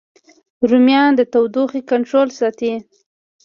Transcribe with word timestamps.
رومیان 0.69 1.11
د 1.15 1.21
تودوخې 1.31 1.81
کنټرول 1.91 2.27
ساتي 2.39 2.71